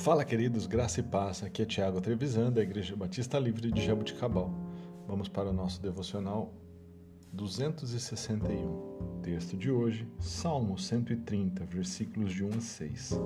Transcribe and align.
Fala, 0.00 0.24
queridos, 0.24 0.66
graça 0.66 1.00
e 1.00 1.02
paz. 1.02 1.42
Aqui 1.42 1.60
é 1.60 1.66
Tiago 1.66 2.00
Trevisan, 2.00 2.50
da 2.50 2.62
Igreja 2.62 2.96
Batista 2.96 3.38
Livre 3.38 3.70
de 3.70 3.84
Jabuticabal. 3.84 4.50
Vamos 5.06 5.28
para 5.28 5.50
o 5.50 5.52
nosso 5.52 5.82
devocional 5.82 6.54
261. 7.34 9.20
Texto 9.22 9.58
de 9.58 9.70
hoje, 9.70 10.08
Salmo 10.18 10.78
130, 10.78 11.66
versículos 11.66 12.32
de 12.32 12.42
1 12.42 12.48
a 12.48 12.60
6. 12.62 13.20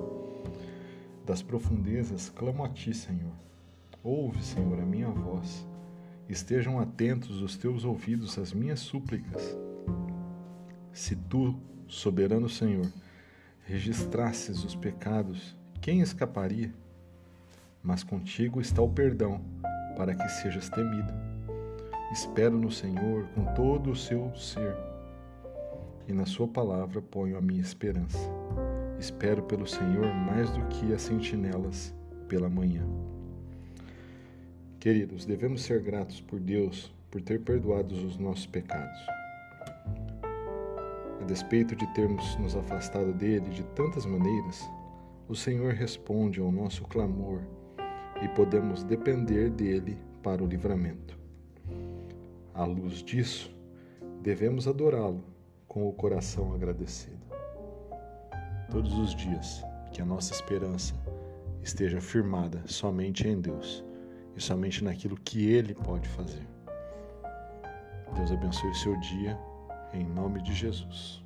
Das 1.25 1.41
profundezas 1.41 2.29
clamo 2.29 2.65
a 2.65 2.67
ti, 2.67 2.93
Senhor. 2.93 3.31
Ouve, 4.03 4.43
Senhor, 4.43 4.77
a 4.77 4.85
minha 4.85 5.07
voz. 5.07 5.65
Estejam 6.27 6.77
atentos 6.77 7.41
os 7.41 7.55
teus 7.55 7.85
ouvidos 7.85 8.37
às 8.37 8.51
minhas 8.51 8.81
súplicas. 8.81 9.57
Se 10.91 11.15
tu, 11.15 11.57
soberano 11.87 12.49
Senhor, 12.49 12.91
registrasses 13.61 14.61
os 14.65 14.75
pecados, 14.75 15.55
quem 15.85 16.01
escaparia? 16.01 16.73
Mas 17.83 18.03
contigo 18.03 18.59
está 18.59 18.81
o 18.81 18.89
perdão, 18.89 19.39
para 19.95 20.15
que 20.15 20.27
sejas 20.29 20.67
temido. 20.67 21.13
Espero 22.11 22.57
no 22.57 22.71
Senhor 22.71 23.27
com 23.35 23.45
todo 23.53 23.91
o 23.91 23.95
seu 23.95 24.35
ser, 24.35 24.75
e 26.07 26.11
na 26.11 26.25
Sua 26.25 26.47
palavra 26.47 27.03
ponho 27.03 27.37
a 27.37 27.41
minha 27.41 27.61
esperança. 27.61 28.17
Espero 28.99 29.43
pelo 29.43 29.67
Senhor 29.67 30.11
mais 30.11 30.49
do 30.49 30.65
que 30.69 30.91
as 30.91 31.03
sentinelas 31.03 31.93
pela 32.27 32.49
manhã. 32.49 32.83
Queridos, 34.79 35.23
devemos 35.23 35.61
ser 35.61 35.83
gratos 35.83 36.19
por 36.19 36.39
Deus 36.39 36.91
por 37.11 37.21
ter 37.21 37.41
perdoado 37.41 37.93
os 37.93 38.17
nossos 38.17 38.47
pecados. 38.47 38.99
A 41.21 41.25
despeito 41.27 41.75
de 41.75 41.85
termos 41.93 42.35
nos 42.37 42.55
afastado 42.55 43.13
dele 43.13 43.51
de 43.51 43.63
tantas 43.75 44.03
maneiras, 44.07 44.67
o 45.27 45.35
Senhor 45.35 45.73
responde 45.73 46.39
ao 46.39 46.51
nosso 46.51 46.83
clamor 46.83 47.41
e 48.21 48.27
podemos 48.29 48.83
depender 48.83 49.49
dele 49.49 49.97
para 50.21 50.43
o 50.43 50.47
livramento. 50.47 51.17
À 52.53 52.63
luz 52.63 53.03
disso, 53.03 53.53
devemos 54.21 54.67
adorá-lo 54.67 55.23
com 55.67 55.87
o 55.87 55.93
coração 55.93 56.53
agradecido. 56.53 57.25
Todos 58.71 58.97
os 58.97 59.15
dias, 59.15 59.63
que 59.91 60.01
a 60.01 60.05
nossa 60.05 60.33
esperança 60.33 60.93
esteja 61.63 61.99
firmada 61.99 62.61
somente 62.65 63.27
em 63.27 63.39
Deus 63.39 63.83
e 64.35 64.41
somente 64.41 64.83
naquilo 64.83 65.15
que 65.15 65.49
Ele 65.49 65.73
pode 65.73 66.07
fazer. 66.09 66.47
Deus 68.15 68.31
abençoe 68.31 68.69
o 68.69 68.75
seu 68.75 68.99
dia, 68.99 69.37
em 69.93 70.05
nome 70.05 70.41
de 70.41 70.53
Jesus. 70.53 71.24